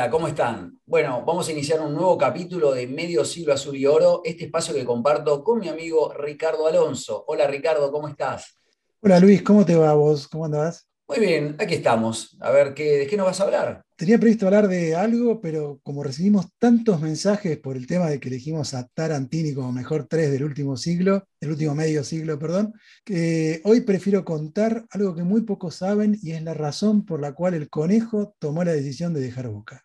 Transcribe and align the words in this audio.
Hola, 0.00 0.08
¿cómo 0.08 0.28
están? 0.28 0.80
Bueno, 0.86 1.22
vamos 1.26 1.46
a 1.46 1.52
iniciar 1.52 1.78
un 1.82 1.92
nuevo 1.92 2.16
capítulo 2.16 2.72
de 2.72 2.86
Medio 2.86 3.22
Siglo 3.22 3.52
Azul 3.52 3.76
y 3.76 3.84
Oro, 3.84 4.22
este 4.24 4.46
espacio 4.46 4.72
que 4.72 4.82
comparto 4.82 5.44
con 5.44 5.60
mi 5.60 5.68
amigo 5.68 6.14
Ricardo 6.14 6.66
Alonso. 6.66 7.22
Hola 7.28 7.46
Ricardo, 7.46 7.92
¿cómo 7.92 8.08
estás? 8.08 8.56
Hola 9.02 9.20
Luis, 9.20 9.42
¿cómo 9.42 9.62
te 9.66 9.76
va 9.76 9.92
vos? 9.92 10.26
¿Cómo 10.26 10.46
andás? 10.46 10.88
Muy 11.10 11.18
bien, 11.18 11.56
aquí 11.58 11.74
estamos. 11.74 12.36
A 12.40 12.52
ver, 12.52 12.72
¿qué, 12.72 12.98
¿de 12.98 13.06
qué 13.08 13.16
nos 13.16 13.26
vas 13.26 13.40
a 13.40 13.42
hablar? 13.42 13.82
Tenía 13.96 14.16
previsto 14.16 14.46
hablar 14.46 14.68
de 14.68 14.94
algo, 14.94 15.40
pero 15.40 15.80
como 15.82 16.04
recibimos 16.04 16.46
tantos 16.58 17.00
mensajes 17.00 17.58
por 17.58 17.76
el 17.76 17.88
tema 17.88 18.08
de 18.08 18.20
que 18.20 18.28
elegimos 18.28 18.74
a 18.74 18.86
Tarantini 18.86 19.52
como 19.52 19.72
mejor 19.72 20.06
tres 20.08 20.30
del 20.30 20.44
último 20.44 20.76
siglo, 20.76 21.24
del 21.40 21.50
último 21.50 21.74
medio 21.74 22.04
siglo, 22.04 22.38
perdón, 22.38 22.72
que 23.04 23.60
hoy 23.64 23.80
prefiero 23.80 24.24
contar 24.24 24.86
algo 24.90 25.16
que 25.16 25.24
muy 25.24 25.42
pocos 25.42 25.74
saben 25.74 26.16
y 26.22 26.30
es 26.30 26.42
la 26.44 26.54
razón 26.54 27.04
por 27.04 27.20
la 27.20 27.32
cual 27.32 27.54
el 27.54 27.68
conejo 27.68 28.36
tomó 28.38 28.62
la 28.62 28.72
decisión 28.72 29.12
de 29.12 29.20
dejar 29.20 29.48
Boca. 29.48 29.82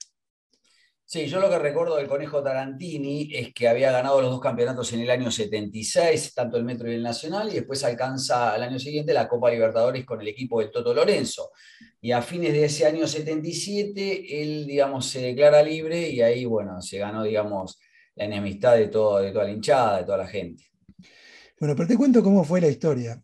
Sí, 1.07 1.27
yo 1.27 1.39
lo 1.39 1.51
que 1.51 1.59
recuerdo 1.59 1.97
del 1.97 2.07
Conejo 2.07 2.41
Tarantini 2.41 3.29
es 3.31 3.53
que 3.53 3.67
había 3.67 3.91
ganado 3.91 4.19
los 4.21 4.31
dos 4.31 4.41
campeonatos 4.41 4.91
en 4.91 5.01
el 5.01 5.11
año 5.11 5.29
76, 5.29 6.33
tanto 6.33 6.57
el 6.57 6.63
Metro 6.63 6.91
y 6.91 6.95
el 6.95 7.03
Nacional, 7.03 7.47
y 7.51 7.53
después 7.53 7.83
alcanza 7.83 8.51
al 8.51 8.63
año 8.63 8.79
siguiente 8.79 9.13
la 9.13 9.27
Copa 9.27 9.51
Libertadores 9.51 10.03
con 10.03 10.19
el 10.19 10.27
equipo 10.29 10.59
del 10.59 10.71
Toto 10.71 10.95
Lorenzo. 10.95 11.51
Y 12.01 12.11
a 12.11 12.23
fines 12.23 12.53
de 12.53 12.65
ese 12.65 12.87
año 12.87 13.05
77, 13.05 14.41
él, 14.41 14.65
digamos, 14.65 15.05
se 15.05 15.21
declara 15.21 15.61
libre 15.61 16.09
y 16.09 16.21
ahí, 16.21 16.43
bueno, 16.45 16.81
se 16.81 16.97
ganó, 16.97 17.21
digamos, 17.21 17.79
la 18.15 18.25
enemistad 18.25 18.75
de, 18.75 18.87
todo, 18.87 19.19
de 19.19 19.31
toda 19.31 19.45
la 19.45 19.51
hinchada, 19.51 19.99
de 19.99 20.05
toda 20.05 20.17
la 20.17 20.27
gente. 20.27 20.63
Bueno, 21.59 21.75
pero 21.75 21.87
te 21.87 21.97
cuento 21.97 22.23
cómo 22.23 22.43
fue 22.43 22.61
la 22.61 22.67
historia. 22.67 23.21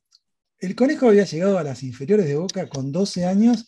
El 0.60 0.76
Conejo 0.76 1.08
había 1.08 1.26
llegado 1.26 1.58
a 1.58 1.64
las 1.64 1.82
inferiores 1.82 2.28
de 2.28 2.36
Boca 2.36 2.70
con 2.70 2.92
12 2.92 3.26
años 3.26 3.68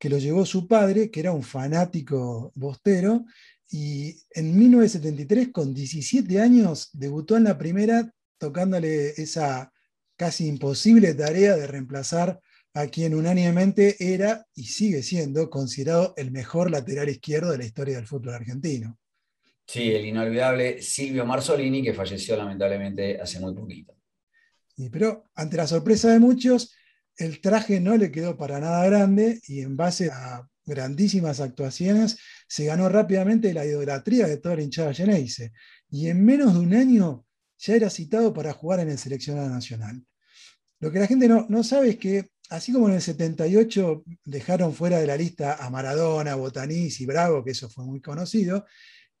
que 0.00 0.08
lo 0.08 0.16
llevó 0.16 0.46
su 0.46 0.66
padre, 0.66 1.10
que 1.10 1.20
era 1.20 1.30
un 1.30 1.42
fanático 1.42 2.52
bostero, 2.54 3.26
y 3.70 4.16
en 4.30 4.58
1973, 4.58 5.50
con 5.52 5.74
17 5.74 6.40
años, 6.40 6.88
debutó 6.94 7.36
en 7.36 7.44
la 7.44 7.58
primera 7.58 8.10
tocándole 8.38 9.10
esa 9.10 9.70
casi 10.16 10.48
imposible 10.48 11.14
tarea 11.14 11.54
de 11.54 11.66
reemplazar 11.66 12.40
a 12.72 12.86
quien 12.86 13.14
unánimemente 13.14 13.96
era 14.12 14.46
y 14.54 14.64
sigue 14.64 15.02
siendo 15.02 15.50
considerado 15.50 16.14
el 16.16 16.30
mejor 16.30 16.70
lateral 16.70 17.10
izquierdo 17.10 17.52
de 17.52 17.58
la 17.58 17.66
historia 17.66 17.96
del 17.96 18.06
fútbol 18.06 18.34
argentino. 18.34 18.98
Sí, 19.66 19.92
el 19.92 20.06
inolvidable 20.06 20.80
Silvio 20.80 21.26
Marzolini, 21.26 21.82
que 21.82 21.92
falleció 21.92 22.36
lamentablemente 22.36 23.20
hace 23.20 23.38
muy 23.38 23.54
poquito. 23.54 23.94
pero 24.90 25.30
ante 25.34 25.58
la 25.58 25.66
sorpresa 25.66 26.10
de 26.10 26.18
muchos, 26.18 26.74
el 27.20 27.40
traje 27.40 27.80
no 27.80 27.96
le 27.96 28.10
quedó 28.10 28.36
para 28.36 28.60
nada 28.60 28.84
grande 28.86 29.40
y 29.46 29.60
en 29.60 29.76
base 29.76 30.10
a 30.10 30.46
grandísimas 30.64 31.40
actuaciones 31.40 32.18
se 32.48 32.64
ganó 32.64 32.88
rápidamente 32.88 33.52
la 33.52 33.66
idolatría 33.66 34.26
de 34.26 34.38
toda 34.38 34.56
la 34.56 34.62
hinchada 34.62 34.94
Geneise. 34.94 35.52
Y 35.90 36.08
en 36.08 36.24
menos 36.24 36.54
de 36.54 36.60
un 36.60 36.74
año 36.74 37.26
ya 37.58 37.74
era 37.74 37.90
citado 37.90 38.32
para 38.32 38.52
jugar 38.52 38.80
en 38.80 38.88
el 38.88 38.98
seleccionado 38.98 39.50
nacional. 39.50 40.02
Lo 40.78 40.90
que 40.90 40.98
la 40.98 41.06
gente 41.06 41.28
no, 41.28 41.46
no 41.48 41.62
sabe 41.62 41.90
es 41.90 41.96
que, 41.98 42.30
así 42.48 42.72
como 42.72 42.88
en 42.88 42.94
el 42.94 43.02
78 43.02 44.02
dejaron 44.24 44.72
fuera 44.72 44.98
de 44.98 45.06
la 45.06 45.16
lista 45.16 45.56
a 45.56 45.68
Maradona, 45.68 46.36
Botanís 46.36 47.00
y 47.00 47.06
Bravo, 47.06 47.44
que 47.44 47.50
eso 47.50 47.68
fue 47.68 47.84
muy 47.84 48.00
conocido, 48.00 48.64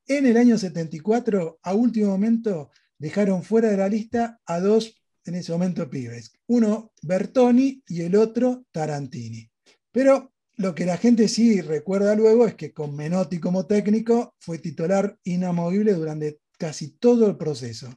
en 0.06 0.26
el 0.26 0.38
año 0.38 0.56
74, 0.56 1.60
a 1.62 1.74
último 1.74 2.08
momento, 2.08 2.70
dejaron 2.98 3.42
fuera 3.42 3.68
de 3.70 3.76
la 3.76 3.88
lista 3.88 4.40
a 4.46 4.58
dos 4.58 5.02
en 5.24 5.34
ese 5.34 5.52
momento 5.52 5.88
pibes. 5.88 6.32
Uno 6.50 6.92
Bertoni 7.02 7.80
y 7.86 8.02
el 8.02 8.16
otro 8.16 8.64
Tarantini. 8.72 9.48
Pero 9.92 10.32
lo 10.56 10.74
que 10.74 10.84
la 10.84 10.96
gente 10.96 11.28
sí 11.28 11.60
recuerda 11.60 12.16
luego 12.16 12.44
es 12.44 12.56
que 12.56 12.72
con 12.72 12.96
Menotti 12.96 13.38
como 13.38 13.66
técnico 13.66 14.34
fue 14.40 14.58
titular 14.58 15.16
inamovible 15.22 15.92
durante 15.92 16.40
casi 16.58 16.98
todo 16.98 17.28
el 17.28 17.36
proceso. 17.36 17.88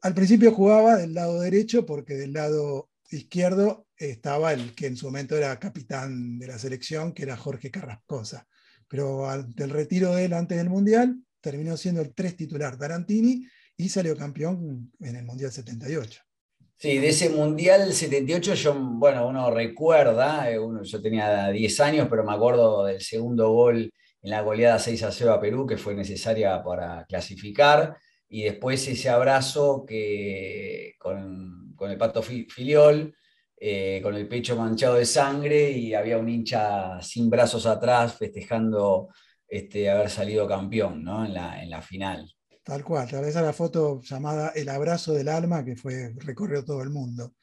Al 0.00 0.14
principio 0.14 0.52
jugaba 0.52 0.96
del 0.96 1.12
lado 1.12 1.40
derecho 1.40 1.84
porque 1.84 2.14
del 2.14 2.34
lado 2.34 2.88
izquierdo 3.10 3.88
estaba 3.96 4.52
el 4.52 4.76
que 4.76 4.86
en 4.86 4.96
su 4.96 5.06
momento 5.06 5.36
era 5.36 5.58
capitán 5.58 6.38
de 6.38 6.46
la 6.46 6.58
selección, 6.60 7.12
que 7.12 7.24
era 7.24 7.36
Jorge 7.36 7.72
Carrascosa. 7.72 8.46
Pero 8.86 9.26
del 9.56 9.70
retiro 9.70 10.14
de 10.14 10.26
él 10.26 10.34
antes 10.34 10.56
del 10.56 10.70
Mundial, 10.70 11.20
terminó 11.40 11.76
siendo 11.76 12.00
el 12.00 12.14
tres 12.14 12.36
titular 12.36 12.78
Tarantini 12.78 13.44
y 13.76 13.88
salió 13.88 14.16
campeón 14.16 14.92
en 15.00 15.16
el 15.16 15.24
Mundial 15.24 15.50
78. 15.50 16.27
Sí, 16.80 16.98
de 16.98 17.08
ese 17.08 17.30
Mundial 17.30 17.92
78 17.92 18.54
yo, 18.54 18.72
bueno, 18.74 19.26
uno 19.26 19.50
recuerda, 19.50 20.48
eh, 20.48 20.60
uno, 20.60 20.84
yo 20.84 21.02
tenía 21.02 21.48
10 21.48 21.80
años, 21.80 22.06
pero 22.08 22.22
me 22.22 22.32
acuerdo 22.32 22.84
del 22.84 23.00
segundo 23.00 23.50
gol 23.50 23.92
en 24.22 24.30
la 24.30 24.42
goleada 24.42 24.78
6 24.78 25.02
a 25.02 25.10
0 25.10 25.32
a 25.32 25.40
Perú, 25.40 25.66
que 25.66 25.76
fue 25.76 25.96
necesaria 25.96 26.62
para 26.62 27.04
clasificar, 27.06 27.96
y 28.28 28.44
después 28.44 28.86
ese 28.86 29.08
abrazo 29.08 29.84
que, 29.84 30.94
con, 31.00 31.74
el 31.80 31.98
pato 31.98 32.22
filiol, 32.22 33.12
eh, 33.56 33.98
con 34.00 34.14
el 34.14 34.28
pecho 34.28 34.54
manchado 34.56 34.94
de 34.94 35.06
sangre, 35.06 35.72
y 35.72 35.94
había 35.94 36.18
un 36.18 36.28
hincha 36.28 37.02
sin 37.02 37.28
brazos 37.28 37.66
atrás 37.66 38.14
festejando 38.16 39.08
este, 39.48 39.90
haber 39.90 40.10
salido 40.10 40.46
campeón 40.46 41.02
¿no? 41.02 41.24
en, 41.24 41.34
la, 41.34 41.60
en 41.60 41.70
la 41.70 41.82
final. 41.82 42.37
Tal 42.68 42.84
cual, 42.84 43.08
tal 43.08 43.24
vez 43.24 43.34
la 43.34 43.54
foto 43.54 44.02
llamada 44.02 44.50
El 44.54 44.68
abrazo 44.68 45.14
del 45.14 45.30
alma 45.30 45.64
que 45.64 45.74
fue, 45.74 46.12
recorrió 46.18 46.62
todo 46.62 46.82
el 46.82 46.90
mundo. 46.90 47.34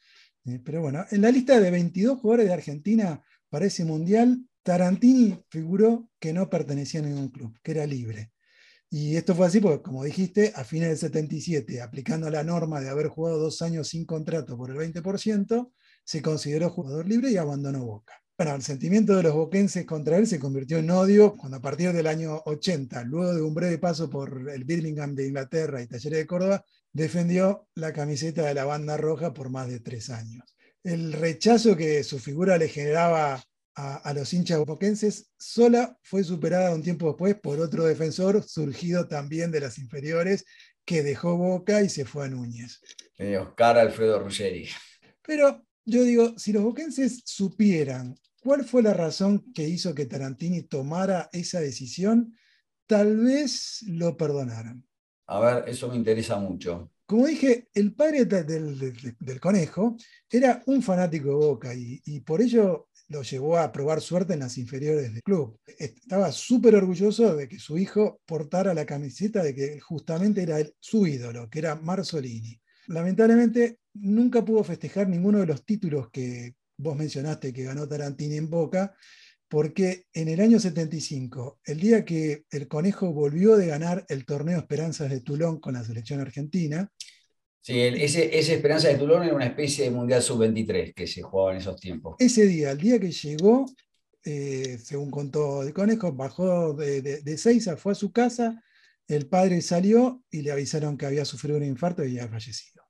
Eh, 0.44 0.60
pero 0.64 0.82
bueno, 0.82 1.04
en 1.10 1.20
la 1.20 1.32
lista 1.32 1.58
de 1.58 1.68
22 1.68 2.20
jugadores 2.20 2.46
de 2.46 2.54
Argentina 2.54 3.20
para 3.48 3.66
ese 3.66 3.84
mundial, 3.84 4.46
Tarantini 4.62 5.36
figuró 5.50 6.08
que 6.20 6.32
no 6.32 6.48
pertenecía 6.48 7.00
a 7.00 7.02
ningún 7.02 7.30
club, 7.30 7.58
que 7.60 7.72
era 7.72 7.84
libre. 7.86 8.30
Y 8.88 9.16
esto 9.16 9.34
fue 9.34 9.46
así 9.46 9.58
porque, 9.58 9.82
como 9.82 10.04
dijiste, 10.04 10.52
a 10.54 10.62
fines 10.62 10.90
del 10.90 10.98
77, 10.98 11.82
aplicando 11.82 12.30
la 12.30 12.44
norma 12.44 12.80
de 12.80 12.88
haber 12.88 13.08
jugado 13.08 13.40
dos 13.40 13.62
años 13.62 13.88
sin 13.88 14.06
contrato 14.06 14.56
por 14.56 14.70
el 14.70 14.76
20%, 14.76 15.72
se 16.04 16.22
consideró 16.22 16.70
jugador 16.70 17.08
libre 17.08 17.32
y 17.32 17.36
abandonó 17.36 17.84
Boca. 17.84 18.14
Bueno, 18.38 18.54
el 18.54 18.62
sentimiento 18.62 19.16
de 19.16 19.22
los 19.22 19.32
boquenses 19.32 19.86
contra 19.86 20.18
él 20.18 20.26
se 20.26 20.38
convirtió 20.38 20.76
en 20.76 20.90
odio 20.90 21.34
cuando 21.38 21.56
a 21.56 21.62
partir 21.62 21.92
del 21.94 22.06
año 22.06 22.42
80, 22.44 23.04
luego 23.04 23.34
de 23.34 23.40
un 23.40 23.54
breve 23.54 23.78
paso 23.78 24.10
por 24.10 24.50
el 24.50 24.64
Birmingham 24.64 25.14
de 25.14 25.28
Inglaterra 25.28 25.80
y 25.80 25.86
Talleres 25.86 26.18
de 26.18 26.26
Córdoba, 26.26 26.64
defendió 26.92 27.66
la 27.74 27.94
camiseta 27.94 28.42
de 28.42 28.52
la 28.52 28.66
banda 28.66 28.98
roja 28.98 29.32
por 29.32 29.48
más 29.48 29.68
de 29.68 29.80
tres 29.80 30.10
años. 30.10 30.44
El 30.84 31.14
rechazo 31.14 31.78
que 31.78 32.04
su 32.04 32.18
figura 32.18 32.58
le 32.58 32.68
generaba 32.68 33.42
a, 33.74 34.12
los 34.14 34.32
hinchas 34.32 34.64
boquenses 34.64 35.30
sola 35.38 35.98
fue 36.02 36.22
superada 36.22 36.74
un 36.74 36.82
tiempo 36.82 37.08
después 37.08 37.36
por 37.36 37.60
otro 37.60 37.84
defensor 37.84 38.42
surgido 38.42 39.08
también 39.08 39.50
de 39.50 39.60
las 39.60 39.78
inferiores 39.78 40.44
que 40.84 41.02
dejó 41.02 41.36
Boca 41.36 41.82
y 41.82 41.88
se 41.88 42.04
fue 42.04 42.26
a 42.26 42.28
Núñez. 42.28 42.80
Oscar 43.18 43.78
Alfredo 43.78 44.20
Ruggeri. 44.20 44.68
Pero 45.22 45.65
yo 45.86 46.02
digo, 46.02 46.38
si 46.38 46.52
los 46.52 46.62
boquenses 46.62 47.22
supieran 47.24 48.16
¿Cuál 48.46 48.64
fue 48.64 48.80
la 48.80 48.94
razón 48.94 49.52
que 49.52 49.68
hizo 49.68 49.92
que 49.92 50.06
Tarantini 50.06 50.62
tomara 50.62 51.28
esa 51.32 51.58
decisión? 51.58 52.32
Tal 52.86 53.16
vez 53.16 53.82
lo 53.88 54.16
perdonaran. 54.16 54.86
A 55.26 55.40
ver, 55.40 55.68
eso 55.68 55.88
me 55.88 55.96
interesa 55.96 56.38
mucho. 56.38 56.92
Como 57.06 57.26
dije, 57.26 57.66
el 57.74 57.92
padre 57.92 58.24
del, 58.24 59.40
conejo 59.40 59.96
era 60.30 60.62
un 60.66 60.80
fanático 60.80 61.30
de 61.30 61.34
Boca 61.34 61.74
y, 61.74 62.00
y, 62.04 62.20
por 62.20 62.40
ello 62.40 62.88
lo 63.08 63.22
llevó 63.22 63.58
a 63.58 63.72
probar 63.72 64.00
suerte 64.00 64.34
en 64.34 64.40
las 64.40 64.58
inferiores 64.58 65.12
del 65.12 65.24
club. 65.24 65.58
Estaba 65.66 66.30
súper 66.30 66.76
orgulloso 66.76 67.34
de 67.34 67.48
que 67.48 67.58
su 67.58 67.76
hijo 67.76 68.20
portara 68.26 68.74
la 68.74 68.86
camiseta 68.86 69.42
de 69.42 69.56
que 69.56 69.80
justamente 69.80 70.44
era 70.44 70.58
su 70.78 71.04
ídolo, 71.04 71.50
que 71.50 71.58
era 71.58 71.74
Marzolini. 71.74 72.60
Lamentablemente 72.88 73.78
nunca 73.94 74.44
pudo 74.44 74.62
festejar 74.64 75.08
ninguno 75.08 75.40
de 75.40 75.46
los 75.46 75.64
títulos 75.64 76.10
que, 76.10 76.54
vos 76.78 76.96
mencionaste 76.96 77.52
que 77.52 77.64
ganó 77.64 77.88
Tarantini 77.88 78.36
en 78.36 78.50
Boca, 78.50 78.94
porque 79.48 80.06
en 80.12 80.28
el 80.28 80.40
año 80.40 80.58
75, 80.58 81.60
el 81.64 81.80
día 81.80 82.04
que 82.04 82.44
el 82.50 82.68
Conejo 82.68 83.12
volvió 83.12 83.56
de 83.56 83.68
ganar 83.68 84.04
el 84.08 84.26
torneo 84.26 84.58
Esperanzas 84.58 85.10
de 85.10 85.20
Tulón 85.20 85.60
con 85.60 85.74
la 85.74 85.84
selección 85.84 86.20
argentina. 86.20 86.90
Sí, 87.60 87.80
ese, 87.80 88.36
ese 88.38 88.54
Esperanza 88.54 88.88
de 88.88 88.96
Tulón 88.96 89.24
era 89.24 89.34
una 89.34 89.46
especie 89.46 89.84
de 89.84 89.90
Mundial 89.90 90.22
Sub-23 90.22 90.94
que 90.94 91.06
se 91.06 91.22
jugaba 91.22 91.52
en 91.52 91.58
esos 91.58 91.80
tiempos. 91.80 92.16
Ese 92.18 92.46
día, 92.46 92.72
el 92.72 92.78
día 92.78 92.98
que 92.98 93.10
llegó, 93.10 93.66
eh, 94.24 94.78
según 94.82 95.10
contó 95.10 95.62
el 95.62 95.72
Conejo, 95.72 96.12
bajó 96.12 96.74
de, 96.74 97.02
de, 97.02 97.22
de 97.22 97.38
Seiza, 97.38 97.76
fue 97.76 97.92
a 97.92 97.96
su 97.96 98.12
casa, 98.12 98.62
el 99.08 99.28
padre 99.28 99.62
salió 99.62 100.24
y 100.30 100.42
le 100.42 100.52
avisaron 100.52 100.96
que 100.96 101.06
había 101.06 101.24
sufrido 101.24 101.56
un 101.56 101.64
infarto 101.64 102.04
y 102.04 102.18
había 102.18 102.28
fallecido. 102.28 102.84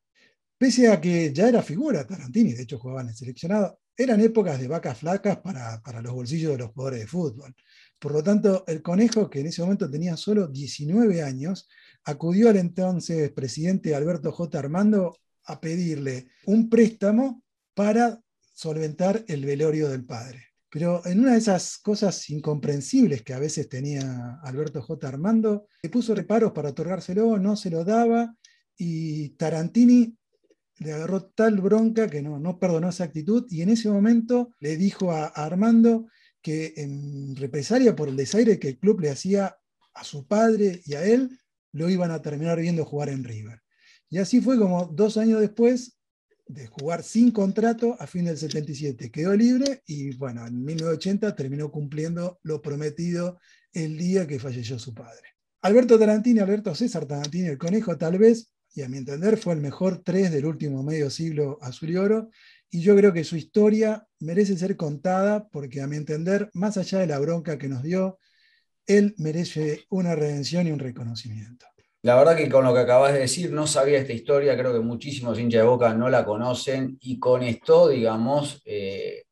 Pese 0.59 0.89
a 0.89 1.01
que 1.01 1.33
ya 1.33 1.49
era 1.49 1.63
figura 1.63 2.07
Tarantini, 2.07 2.55
de 2.55 2.63
hecho 2.63 2.79
jugaba 2.79 3.03
en 3.03 3.09
el 3.09 3.15
seleccionado, 3.15 3.81
eran 3.97 4.21
épocas 4.21 4.61
de 4.61 4.69
vacas 4.69 4.99
flacas 4.99 5.39
para, 5.39 6.03
los 6.03 6.13
bolsillos 6.13 6.53
de 6.53 6.59
los 6.59 6.73
jugadores 6.73 7.01
de 7.01 7.07
fútbol. 7.07 7.55
Por 7.99 8.13
lo 8.13 8.23
tanto, 8.23 8.65
el 8.67 8.83
conejo, 8.83 9.31
que 9.31 9.41
en 9.41 9.47
ese 9.47 9.63
momento 9.63 9.91
tenía 9.91 10.17
solo 10.17 10.49
19 10.49 11.23
años, 11.23 11.69
acudió 12.05 12.51
al 12.51 12.57
entonces 12.57 13.31
presidente 13.33 13.95
Alberto 13.95 14.33
J. 14.33 14.59
Armando 14.59 15.17
a 15.45 15.61
pedirle 15.61 16.29
un 16.47 16.69
préstamo 16.69 17.43
para 17.75 18.21
solventar 18.53 19.25
el 19.29 19.45
velorio 19.45 19.89
del 19.89 20.05
padre. 20.05 20.56
Pero 20.76 21.00
en 21.06 21.20
una 21.20 21.32
de 21.32 21.38
esas 21.38 21.78
cosas 21.78 22.28
incomprensibles 22.28 23.23
que 23.23 23.32
a 23.32 23.38
veces 23.38 23.67
tenía 23.67 24.38
Alberto 24.43 24.82
J. 24.82 25.08
Armando, 25.08 25.69
le 25.82 25.88
puso 25.88 26.14
reparos 26.14 26.52
para 26.52 26.69
otorgárselo, 26.69 27.38
no 27.38 27.56
se 27.56 27.70
lo 27.70 27.82
daba, 27.82 28.37
y 28.76 29.31
Tarantini 29.38 30.14
le 30.81 30.93
agarró 30.93 31.31
tal 31.31 31.62
bronca 31.62 32.11
que 32.11 32.20
no, 32.20 32.38
no 32.38 32.58
perdonó 32.58 32.90
esa 32.90 33.05
actitud, 33.05 33.46
y 33.49 33.62
en 33.62 33.70
ese 33.70 33.88
momento 33.88 34.50
le 34.61 34.76
dijo 34.76 35.12
a, 35.12 35.28
a 35.28 35.46
Armando 35.46 36.08
que 36.43 36.75
en 36.76 37.34
represalia 37.37 37.96
por 37.96 38.11
el 38.11 38.17
desaire 38.17 38.58
que 38.58 38.69
el 38.69 38.78
club 38.78 39.00
le 39.00 39.08
hacía 39.08 39.56
a 39.94 40.05
su 40.05 40.26
padre 40.26 40.82
y 40.84 40.93
a 40.93 41.02
él, 41.06 41.40
lo 41.73 41.88
iban 41.88 42.11
a 42.11 42.20
terminar 42.20 42.61
viendo 42.61 42.84
jugar 42.84 43.08
en 43.08 43.25
River. 43.25 43.62
Y 44.11 44.19
así 44.19 44.43
fue 44.43 44.58
como 44.58 44.84
dos 44.84 45.17
años 45.17 45.40
después 45.40 45.96
de 46.47 46.67
jugar 46.67 47.03
sin 47.03 47.31
contrato 47.31 47.97
a 47.99 48.07
fin 48.07 48.25
del 48.25 48.39
77. 48.39 49.11
Quedó 49.11 49.35
libre 49.35 49.83
y 49.87 50.15
bueno, 50.17 50.47
en 50.47 50.65
1980 50.65 51.35
terminó 51.35 51.71
cumpliendo 51.71 52.39
lo 52.43 52.63
prometido 52.63 53.39
el 53.73 53.99
día 53.99 54.27
que 54.27 54.39
falleció 54.39 54.79
su 54.79 54.95
padre. 54.95 55.37
Alberto 55.63 55.99
Tarantini, 55.99 56.41
Alberto 56.41 56.75
César 56.75 57.07
Tarantini, 57.07 57.49
el 57.49 57.59
conejo 57.59 57.99
tal 57.99 58.19
vez, 58.19 58.53
y 58.75 58.83
a 58.83 58.89
mi 58.89 58.99
entender 58.99 59.37
fue 59.39 59.55
el 59.55 59.61
mejor 59.61 60.03
tres 60.05 60.31
del 60.31 60.47
último 60.47 60.83
medio 60.83 61.11
siglo 61.11 61.59
azul 61.61 61.91
y 61.91 61.97
oro, 61.97 62.31
y 62.71 62.81
yo 62.81 62.95
creo 62.97 63.13
que 63.13 63.25
su 63.25 63.37
historia 63.37 64.07
merece 64.21 64.57
ser 64.57 64.77
contada 64.77 65.49
porque 65.49 65.81
a 65.81 65.87
mi 65.87 65.97
entender, 65.97 66.51
más 66.53 66.77
allá 66.77 66.99
de 66.99 67.07
la 67.07 67.19
bronca 67.19 67.59
que 67.59 67.69
nos 67.69 67.83
dio, 67.83 68.19
él 68.87 69.15
merece 69.19 69.85
una 69.89 70.15
redención 70.15 70.67
y 70.67 70.73
un 70.73 70.79
reconocimiento. 70.79 71.67
La 72.06 72.14
verdad 72.14 72.37
que 72.37 72.49
con 72.49 72.64
lo 72.64 72.73
que 72.73 72.79
acabas 72.79 73.14
de 73.14 73.19
decir, 73.19 73.50
no 73.50 73.67
sabía 73.67 73.99
esta 73.99 74.12
historia, 74.12 74.56
creo 74.56 74.73
que 74.73 74.79
muchísimos 74.79 75.41
hinchas 75.41 75.62
de 75.62 75.67
Boca 75.67 75.93
no 75.93 76.08
la 76.08 76.25
conocen 76.25 76.97
y 77.00 77.19
con 77.19 77.43
esto, 77.43 77.88
digamos, 77.88 78.62
eh, 78.64 79.25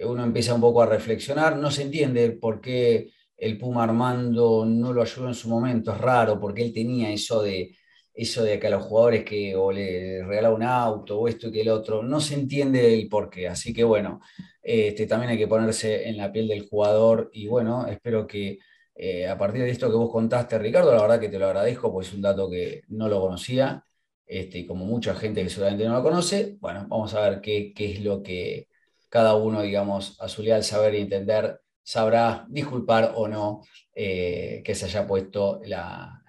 uno 0.00 0.22
empieza 0.22 0.52
un 0.52 0.60
poco 0.60 0.82
a 0.82 0.86
reflexionar, 0.86 1.56
no 1.56 1.70
se 1.70 1.80
entiende 1.80 2.32
por 2.32 2.60
qué 2.60 3.10
el 3.38 3.56
Puma 3.56 3.84
Armando 3.84 4.66
no 4.66 4.92
lo 4.92 5.00
ayudó 5.00 5.28
en 5.28 5.34
su 5.34 5.48
momento, 5.48 5.92
es 5.94 5.98
raro, 5.98 6.38
porque 6.38 6.60
él 6.62 6.74
tenía 6.74 7.10
eso 7.10 7.42
de, 7.42 7.74
eso 8.12 8.44
de 8.44 8.60
que 8.60 8.66
a 8.66 8.70
los 8.70 8.84
jugadores 8.84 9.24
que 9.24 9.54
le 9.72 10.22
regalaba 10.22 10.54
un 10.54 10.62
auto 10.62 11.20
o 11.20 11.26
esto 11.26 11.48
y 11.48 11.52
que 11.52 11.62
el 11.62 11.70
otro, 11.70 12.02
no 12.02 12.20
se 12.20 12.34
entiende 12.34 12.92
el 12.92 13.08
por 13.08 13.30
qué, 13.30 13.48
así 13.48 13.72
que 13.72 13.82
bueno, 13.82 14.20
este, 14.62 15.06
también 15.06 15.30
hay 15.30 15.38
que 15.38 15.48
ponerse 15.48 16.06
en 16.06 16.18
la 16.18 16.30
piel 16.30 16.48
del 16.48 16.68
jugador 16.68 17.30
y 17.32 17.46
bueno, 17.46 17.86
espero 17.86 18.26
que 18.26 18.58
eh, 19.02 19.26
a 19.26 19.38
partir 19.38 19.62
de 19.62 19.70
esto 19.70 19.88
que 19.88 19.96
vos 19.96 20.12
contaste, 20.12 20.58
Ricardo, 20.58 20.94
la 20.94 21.00
verdad 21.00 21.18
que 21.18 21.30
te 21.30 21.38
lo 21.38 21.46
agradezco, 21.46 21.90
pues 21.90 22.08
es 22.08 22.12
un 22.12 22.20
dato 22.20 22.50
que 22.50 22.82
no 22.88 23.08
lo 23.08 23.18
conocía, 23.18 23.82
este, 24.26 24.58
y 24.58 24.66
como 24.66 24.84
mucha 24.84 25.14
gente 25.14 25.42
que 25.42 25.48
seguramente 25.48 25.86
no 25.86 25.94
lo 25.94 26.02
conoce, 26.02 26.58
bueno, 26.60 26.84
vamos 26.86 27.14
a 27.14 27.30
ver 27.30 27.40
qué, 27.40 27.72
es 27.78 28.04
lo 28.04 28.22
que 28.22 28.68
cada 29.08 29.36
uno, 29.36 29.62
digamos, 29.62 30.20
a 30.20 30.28
su 30.28 30.44
saber 30.60 30.96
y 30.96 31.00
entender, 31.00 31.62
sabrá 31.82 32.44
disculpar 32.50 33.14
o 33.16 33.26
no 33.26 33.62
eh, 33.94 34.60
que 34.62 34.74
se 34.74 34.84
haya 34.84 35.06
puesto 35.06 35.62
la, 35.64 36.22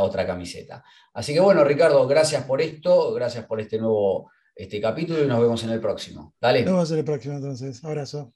otra 0.00 0.26
camiseta. 0.26 0.82
Así 1.12 1.34
que 1.34 1.40
bueno, 1.40 1.62
Ricardo, 1.62 2.06
gracias 2.06 2.44
por 2.44 2.62
esto, 2.62 3.12
gracias 3.12 3.44
por 3.44 3.60
este 3.60 3.78
nuevo 3.78 4.30
este 4.56 4.80
capítulo 4.80 5.22
y 5.22 5.26
nos 5.26 5.42
vemos 5.42 5.62
en 5.64 5.70
el 5.70 5.80
próximo. 5.80 6.32
Dale. 6.40 6.62
Nos 6.62 6.72
vemos 6.72 6.90
en 6.90 6.98
el 7.00 7.04
próximo 7.04 7.34
entonces. 7.34 7.84
Abrazo. 7.84 8.32